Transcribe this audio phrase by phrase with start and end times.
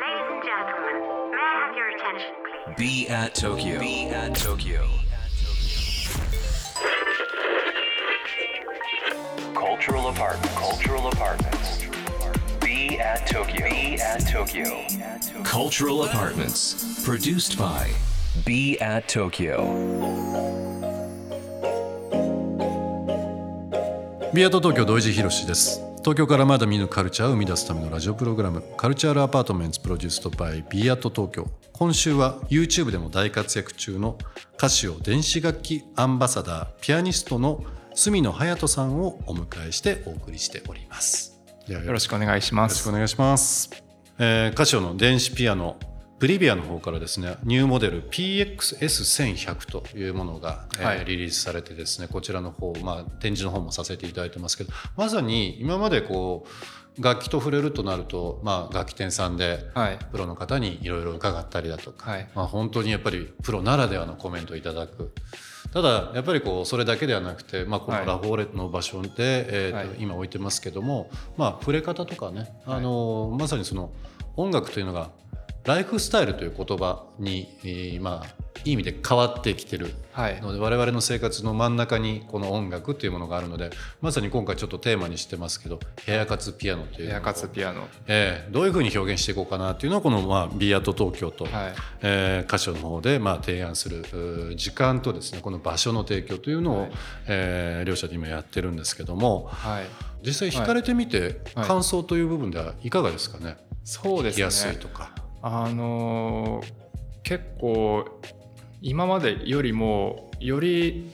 [0.00, 2.76] Ladies and gentlemen, may I have your attention, please?
[2.76, 3.78] Be at Tokyo.
[3.78, 4.88] Be at Tokyo.
[9.54, 10.54] Cultural apartment.
[10.56, 11.84] Cultural apartments.
[12.60, 13.68] Be at Tokyo.
[13.68, 14.86] Be at Tokyo.
[15.44, 17.04] Cultural apartments.
[17.04, 17.90] Produced by
[18.44, 20.30] Be at Tokyo.
[24.32, 34.15] ビアート東京土井地博です 東京からまだ見ぬカルチャーを生み出すためのラジオプログラムカルチャーアパートメンツプロデュースドバイビアート東京今週は YouTube でも大活躍中の
[34.55, 37.63] 歌手を電子楽器アンバサダーピアニストの
[37.95, 42.73] 住野隼人さんをお迎えしてお送りしておりますよろしくお願いします。
[42.73, 43.71] よろしくお願いします。
[44.19, 45.77] えー、カシオの電子ピアノ
[46.25, 51.05] プリビアの方からですねニューモデル PXS1100 というものが、えーはい。
[51.05, 56.47] リリースされてですねこちらの方、まあ、展示の方もさせていただいてますけどまさに今までこ
[56.97, 59.99] う楽器と触れるとなると、まあ、楽器店さんではい。
[60.11, 62.27] プロの方にいろいろ伺ったりだとか、はい。
[62.33, 65.11] まあ、本当にやっぱりプロならではのコメントをいただく。
[65.73, 68.07] ただやっぱりこうそれだけではなくて、まあ、このはい。
[68.07, 69.87] ラフォーレの場所で、えーとはい。
[69.99, 73.91] 今置いてますけども、まあ、触れ方とかね、あのまさにその
[74.37, 75.11] 音楽というのが
[75.65, 78.25] ライフスタイルという言葉に、えーまあ、
[78.63, 80.39] いい意味で変わってきてるはい。
[80.39, 87.87] ので我々の生活の真ん中にこの音楽っていうものがあるのでまさに今回ちょっとテーマにしてますけどヘアカツピアノというのをエアカツピアノ。
[88.07, 91.73] えーどういうふうに表現していこうかなっていうのをこの、まあ、ビアート東京と、はい。
[92.03, 96.91] えー歌唱の方で、まあ、提案する時間とですねこの場所の提供というのを、はい
[97.27, 99.85] えー両者で今やってるんですけどもはい。
[100.23, 104.75] 実際弾かれてみてはい感想という部分ではいかがですかね、そうです弾きやすいね。
[104.77, 105.24] とか。
[105.41, 106.85] あのー
[107.23, 108.05] 結構
[108.83, 111.09] 今までよりもより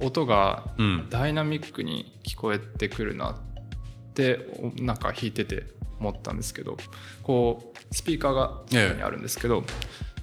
[0.00, 1.06] 音がうん。
[1.08, 3.34] ダイナミックに聞こえてくるなっ
[4.12, 4.40] て
[4.78, 5.64] おなんか弾いてて
[5.98, 6.76] 思ったんですけど
[7.22, 8.96] こうスピーカーがええ。
[8.96, 9.64] にあるんですけど、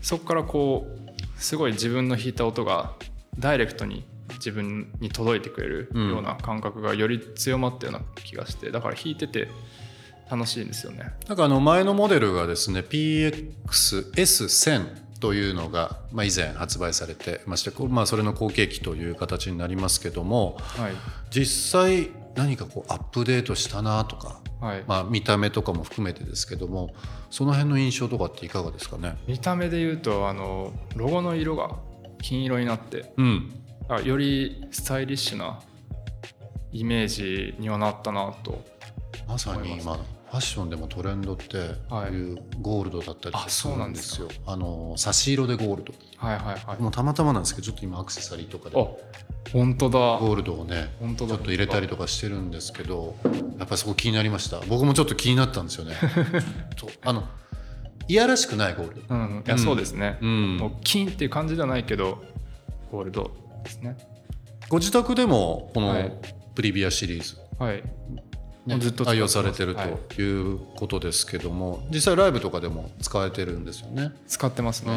[0.02, 2.94] そこからこうすごい自分の弾いた音が
[3.40, 9.48] ダイレクトに自分に届いてくれるような感覚がより強まったような気がしてだから弾いてて
[10.30, 11.12] 楽しいんですよね。
[11.28, 20.94] なんかあの前のモデルがですね PXS1000 というのが、まあ、以前発売されてまして、まあ、それの後継機という形になりますけどもはい。
[21.32, 24.84] 実際何かこうアップデートしたなとかはい。
[24.88, 26.94] まあ、見た目とかも含めてですけども
[27.30, 29.18] その辺の印象とかっていかがですかね？
[29.28, 31.76] 見た目で言うとあのロゴの色が
[32.22, 33.52] 金色になってうん。
[33.88, 35.60] あよりスタイリッシュな
[36.72, 38.64] イメージにはなったなと
[39.28, 39.98] まさに今
[40.30, 41.60] ファッションでもトレンドってい。
[41.60, 41.64] う
[42.12, 44.28] いうゴールドだったりあするんですよ。
[44.30, 45.94] そうあの差し色でゴールド。
[46.18, 46.82] はいはいはい。
[46.82, 48.86] もうたまたまなんですけどちょっと今アクセサリーとかであ
[49.52, 50.00] 本当だ。
[50.20, 51.36] ゴールドをね本当だ。
[51.36, 53.16] ちょっと入れたりとかしてるんですけど
[53.58, 54.60] やっぱりそこ気になりました。
[54.68, 55.96] 僕もちょっと気になったんですよね。
[56.78, 57.24] そうあの
[58.08, 59.16] いやらしくないゴールド。
[59.16, 60.58] うんいや、うんそうですね、うん。
[60.58, 62.24] もう金っていう感じではないけど
[62.92, 63.32] ゴールド
[63.64, 63.96] ですね。
[64.70, 66.12] ご自宅でもこのはい。
[66.56, 67.38] プリビアシリーズ。
[67.60, 67.84] はい
[68.66, 74.12] ねずっと愛用されてるはいということですけども、実際ライブとかでも使われてるんですよね。
[74.28, 74.94] 使ってますね、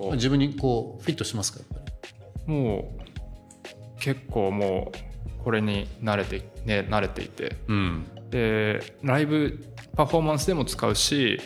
[0.00, 1.92] うん、自分にこうフィットしますかやっぱ
[2.46, 2.52] り？
[2.52, 7.56] もう結構もうこれに慣れて,、ね、慣れていて。
[7.68, 8.06] うん。
[8.30, 9.64] でライブ
[9.96, 11.40] パフォーマンスでも使うし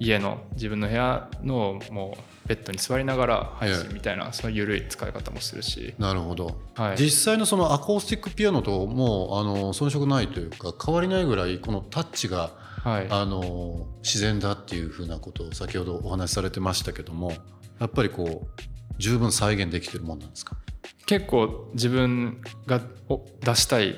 [0.00, 17.30] 家の自分の部屋のもうベッドに座りながら配信みたいな、そういう緩い使い方もするし、なるほど、はい、実際のそのアコースティックピアノともうあの遜色ないというか変わりないぐらいこのタッチがはい、あの自然だっていうふうなことを先ほどお話しされてましたけども
[17.78, 18.62] やっぱりこう
[18.96, 20.56] 十分再現できてるもんなんですか？
[21.04, 22.80] 結構自分が
[23.10, 23.96] お出したい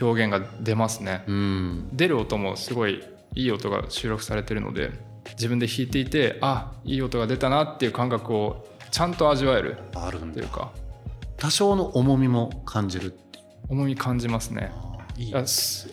[0.00, 1.88] 表現が出ますね、うん。
[1.92, 3.04] 出る音もすごい
[3.36, 4.90] いい音が収録されてるので
[5.32, 10.34] 自分で弾いていてあいい音が出たなっていう感覚をちゃんと味わえるあるんだ。
[10.34, 10.72] というか
[11.36, 13.18] 多少の重みも感じる
[13.68, 14.72] 重み感じますね。
[15.16, 15.34] いい。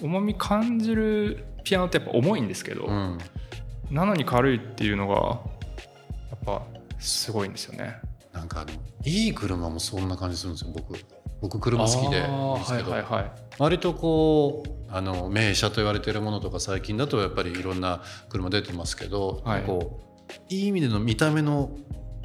[0.02, 3.18] 重み感じるピアノってやっぱ重いんですけど、うん。
[3.90, 5.16] なのに軽いっていうのが
[6.30, 6.62] やっぱ
[7.00, 7.96] すごいんですよね。
[8.32, 8.72] なんかあの
[9.06, 10.96] いい車もそんな感じするんですよ僕
[11.44, 12.24] 僕車好きでで
[12.64, 13.32] すけど、はいはいはい。
[13.60, 19.64] 割とこうあの名車と言われているものとか最近だとやっぱりいろんな車出てますけど、はい。
[19.64, 20.00] こ
[20.30, 21.76] ういい意味での見た目の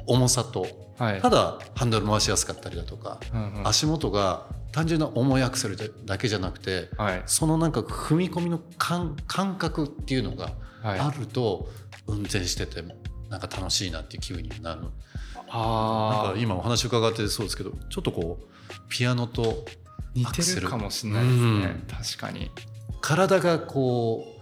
[0.07, 0.65] 重さと
[0.97, 1.21] はい。
[1.21, 3.67] ただハンドル回しやすかったりだとか、うんうん。
[3.67, 5.75] 足元が単純な重いアクセル
[6.05, 7.23] だけじゃなくてはい。
[7.25, 10.99] そのなんか踏み込みの感感覚っていうのがはい。
[10.99, 11.67] あると
[12.07, 12.81] 運転してて
[13.29, 14.91] なんか楽しいなっていう気分になるなん
[15.49, 19.65] あか今お話伺ってそうですけどちょっとこうピアノと
[20.13, 22.51] 似てるかもしれないですね、確かに。
[23.01, 24.41] 体がこう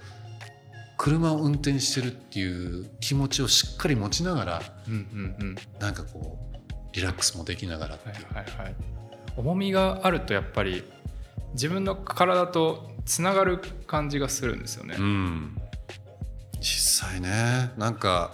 [0.97, 5.55] 車を運転してるっていう気持ちをしっかり持ちながらうんうんうん。
[5.79, 8.75] なんかこうリラックスもできながらってはいいう、はいはい
[9.35, 10.83] 重みがあるとやっぱり
[11.53, 15.57] 自分の体とつながる感じがするんですよね、うん。
[16.59, 18.31] 実際ねなんか、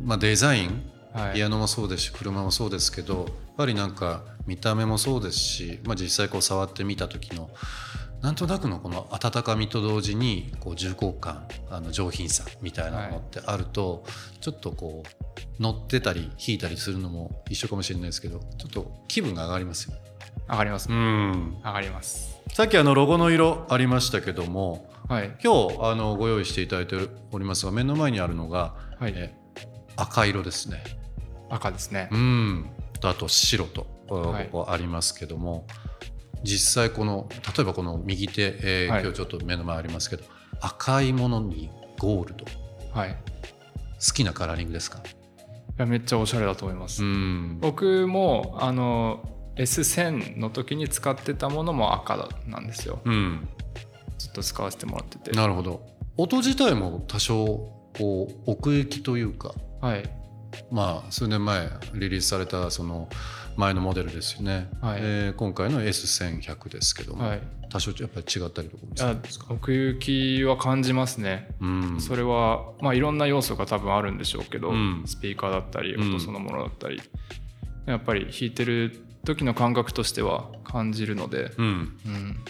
[0.00, 1.34] まあ、デザインはい。
[1.34, 3.24] ピアノもそうですし車もそうですけどやっ
[3.56, 7.48] ぱりなんか見た目もそうですし、まあ、実際こう触ってみた時の
[8.20, 14.04] なんとなくのこの温かみと同時にこう重厚感あの上品さみたいなのってあると、
[14.40, 20.00] ちょっとこう乗ってたり弾いたりするのも一緒かもしれないですけどちょっと気分が上がりますよね。
[20.48, 21.56] 上がります、ん。
[21.64, 22.40] 上がります。
[22.52, 25.36] さっきあのロゴの色ありましたけどもはい。
[25.44, 26.96] 今日あのご用意していただいて
[27.30, 29.12] おりますが目の前にあるのが、はい。
[29.14, 29.34] え
[29.96, 30.82] 赤色ですね。
[31.50, 32.08] 赤ですね。
[32.12, 32.66] うん、
[33.00, 33.86] とあと白と、
[34.68, 35.66] ありますけども。
[36.42, 39.02] 実際この例えばこの右手、えーはい。
[39.02, 40.24] 今日ちょっと目の前ありますけど
[40.60, 42.44] 赤いものにゴールド
[42.92, 43.10] 好はい。
[43.10, 43.14] い
[44.12, 45.00] きなカラーリングですか？
[45.78, 47.58] やめっちゃおしゃれだと思います、うん。
[47.60, 49.26] 僕もあの
[49.56, 53.00] S1000 の時に使ってたものも赤なんですよ。
[53.04, 53.48] うん。
[54.18, 55.30] ずっと使わせてもらってて。
[55.32, 55.86] なるほど。
[56.18, 57.46] 音自体も多少
[57.98, 60.04] こう奥行きというかはい。
[60.70, 63.08] まあ数年前リリースされたその
[63.56, 65.00] 前のモデルですよね、はい。
[65.00, 67.42] えー今回の S1100 ですけども、はい。
[67.68, 69.46] 多少やっぱり違ったりとかですか？
[69.50, 71.48] 奥行きは感じますね。
[71.60, 72.00] うん。
[72.00, 75.02] それはまあいろんな要素が多分あるんでしょうけど、うん。
[75.04, 76.14] スピーカーだったりうん。
[76.14, 77.02] 音そのものだったり、
[77.86, 81.66] やっぱり弾いてる時の感覚としては感じるので、うん。
[81.66, 81.68] う
[82.08, 82.44] ん、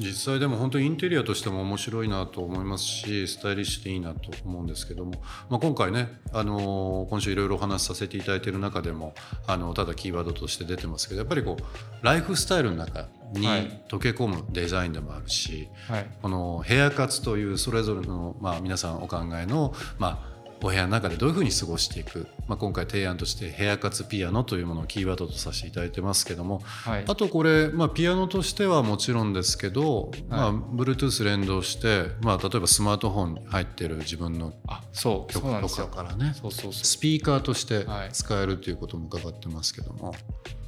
[0.00, 5.12] 実際でも本当にインテリアとしても面白いなと思いますしスタイリッシュでいいなと思うんですけども、
[5.48, 9.14] まあ、今回ね、あのー今週いろいろお話しさせていただいている中でも
[9.46, 13.82] あのただキーワードとして出てますけどやっぱりこうライフスタイルの中にはい。
[13.88, 16.06] 溶け込むデザインでもあるし、はい。
[16.22, 27.04] このヘアカツというそれぞれの、まあ、皆さんお考えの、まあ、お部屋の中でどういうふうに過ごしていく、まあ、今回提案としてヘアカツピアノというものをキーワードとさせていただいてますけどもはい。
[27.06, 34.54] あとこれ、まあ、ピアノとしてはもちろんですけど、まあ、Bluetooth 連動して、まあ、例えばスマートフォンに入ってる自分の
[34.94, 35.30] 曲
[35.60, 36.32] とかからね。
[36.40, 38.12] そうそうそうスピーカーとしてはい。
[38.12, 40.14] 使えるということも伺ってますけども、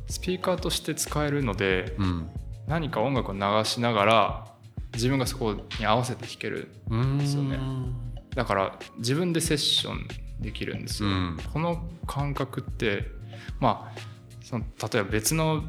[0.09, 2.31] スピーカーとして使えるのでうん。
[2.67, 4.45] 何か音楽を流しながら
[4.95, 7.59] 自分がそこに合わせて弾けるんですよね
[8.39, 10.07] だから自分でセッション
[10.39, 11.39] できるんですよ、うん。
[11.53, 13.05] この感覚って
[13.59, 14.01] まあ
[14.45, 15.65] その例えば別の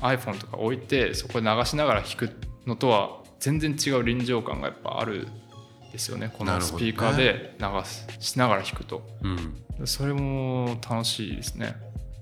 [0.00, 2.30] iPhone とか置いてそこで流しながら弾く
[2.66, 6.32] のとは全然違う臨場感がやっぱあるんですよね。
[6.38, 9.06] このスピーカーで流すしながら弾くと。
[9.20, 9.86] うん。
[9.86, 11.76] それも楽しいですね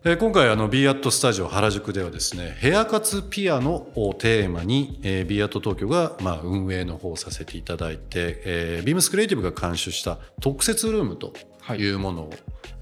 [0.06, 11.32] えー今回あの b アットスタジオ原宿ではですねヘアカツピアノをテーマに、えー、b アット東京が、まあ、運営の方をさせていただいて、えー、ビームスクリエイティブが監修した特設ルームと
[11.74, 11.86] い。
[11.88, 12.30] うものを、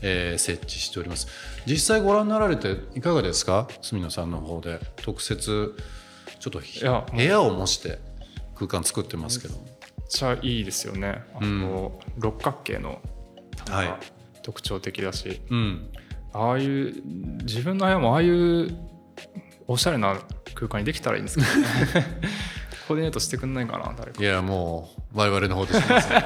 [0.01, 1.29] えー設置しております。
[1.67, 3.69] 実際ご覧になられていかがですか？
[3.81, 5.77] 住野さんの方で特設
[6.41, 6.61] ちょっと
[7.15, 8.01] 部屋を模して
[8.57, 9.55] 空間作ってますけど。
[9.55, 9.65] めっ
[10.09, 11.23] ちゃいいですよね。
[11.41, 13.01] あの、六角形の
[13.65, 13.87] 棚はい。
[13.87, 14.01] が
[14.43, 15.89] 特徴的だし、うん
[16.33, 17.03] ああいう
[17.45, 18.77] 自分の部屋もああいう
[19.67, 20.17] おしゃれな
[20.55, 22.23] 空間にできたらいいんですけどね。
[22.89, 24.23] コーディネートしてくんないかな誰か。
[24.23, 26.25] いやもう我々の方でしますので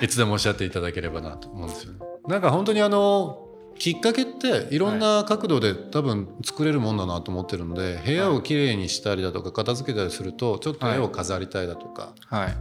[0.04, 1.98] いつでもおっしゃっていただければなと思うんですよね。
[2.28, 3.40] なんか本当にあの
[3.78, 12.56] きっかけっていろんな角度で多分作れるもんだなと思ってるので部屋をきれいにしたりだとか片付けたりするとちょっと絵を飾りたいだとかはい。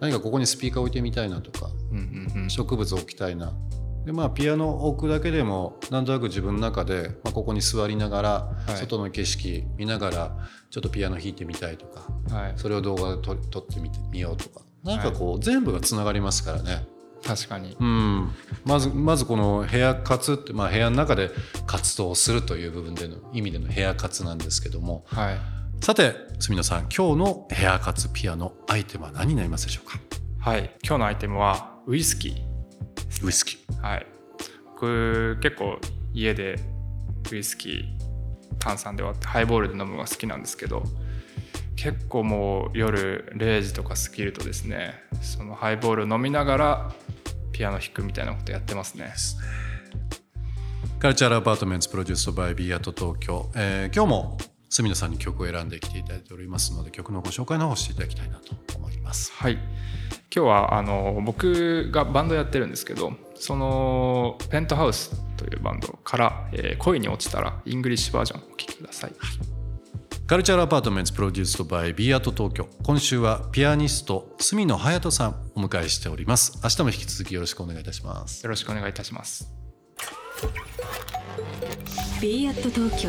[0.00, 2.50] 何かここにスピーカー置いてみたいなとかうんうんうん。
[2.50, 3.52] 植物置きたいな
[4.08, 8.76] でまあピアノを置くだけでもなんとなく自分の中で、まあ、ここに座りながら、い。
[8.78, 12.54] 外の景色見ながらちょっとピアノ弾いてみたいとかはい。
[12.56, 14.64] それを動画で撮撮ってみてみようとか。
[14.82, 16.86] なんかこう、全部がつながりますからね。
[17.22, 17.76] 確かに。
[17.78, 18.30] うん、
[18.64, 21.30] まずまずこの部屋活って、まあ、部屋の中で
[21.66, 25.04] 活動をするという部分での意味での部屋活なんですけども。
[25.08, 25.38] はい。
[25.84, 30.00] さて住野さん今日の部屋活ピアノアイテムは何になりますでしょうか？
[30.38, 30.74] はい。
[30.82, 32.47] 今日のアイテムはウイスキー
[33.22, 33.82] ウイスキー。
[33.82, 34.06] はい。
[34.80, 35.78] 僕結構
[36.14, 36.58] 家で
[37.32, 37.84] ウイスキー
[38.58, 40.84] 炭酸で割ってハイボールで飲むのが好きなんですけど
[41.76, 46.92] 結構もう夜0時とか過ぎるとですねそのハイボールを飲みながら
[47.52, 49.12] ピアノ弾くみたいなことやってますね。
[51.00, 54.38] Cultural Apartment produced by Bアート東京、えー今日も
[54.68, 59.32] 角野さんに曲を選んできていただいておりますので曲のご紹介の方をしていただきたいなと思います。
[59.32, 59.58] はい
[60.34, 69.12] 今日はあの僕がバンドやってるんですけどその Penthouse というバンドから「えー恋に落ちたら」 English version お聴きください。
[70.26, 72.68] Cultural Apartment produced by B at Tokyo。
[72.82, 76.60] 今週はピアニスト角野隼斗さんお迎えしております。
[76.62, 78.42] 明日も引き続きよろしくお願いいたします。
[78.42, 79.50] よろしくお願いいたします。
[82.20, 83.08] b アット東京。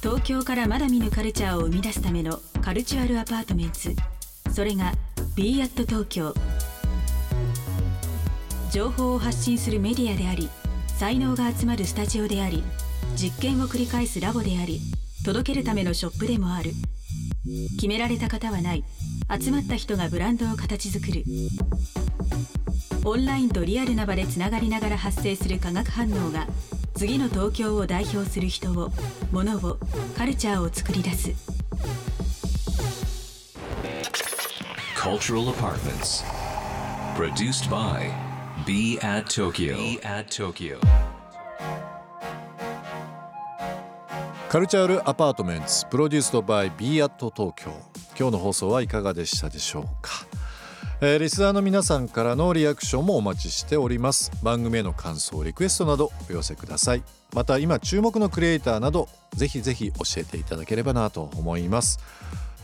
[0.00, 3.78] 東京からまだ見ぬカルチャーを生み出すための Cultural Apartment
[4.52, 4.92] それが
[5.36, 6.34] b アット東京
[8.70, 10.48] 情報を発信するメディアであり
[10.98, 12.62] 才能が集まるスタジオであり
[13.16, 14.80] 実験を繰り返すラボであり
[15.22, 16.72] 届けるためのショップでもある。
[17.76, 18.84] 決められた方はない。
[19.38, 21.24] 集まった人がブランドを形作る。
[23.04, 26.46] オンラインとリアルな場でつながりながら発生する化学反応が
[26.94, 28.92] 次の東京を代表する人を
[29.30, 29.78] 物を
[30.16, 31.59] カルチャーを作り出す。
[35.02, 36.22] Cultural Apartments.
[37.16, 38.12] Produced by
[38.66, 39.74] B at Tokyo.
[39.74, 40.78] B at Tokyo.
[44.50, 47.70] カルチャールアパートメントプロデュースドバイ b アット東京
[48.18, 50.26] 今日の放送はいかがでしたでしょうか、
[51.00, 54.30] えー、リスナーの皆さんからのリアクションもお待ちしております。
[54.42, 57.02] 番組への感想リクエストなどお寄せください。
[57.34, 62.00] また今注目のクリエイターなどぜひぜひ教えていただければなと思います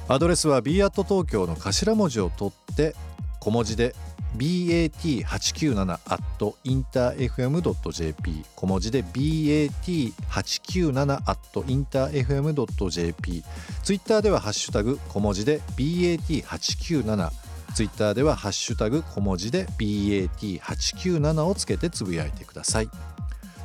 [0.09, 2.95] アドレスは b アット東京の頭文字を取って
[3.41, 3.93] 小文字で
[4.37, 6.23] bat897 at
[6.65, 13.45] interfm.jp 小文字で bat897 at interfm.jp
[13.83, 17.31] ツイッターではハッシュタグ小文字で bat897
[17.75, 22.89] ツイッターではハッシュタグ小文字で bat897 をつけてつぶやいてください。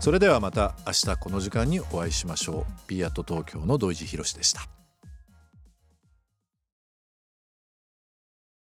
[0.02, 2.72] それではまた明日この時間にお会いしましょう。
[2.88, 4.81] b アット東京の土井地博でした。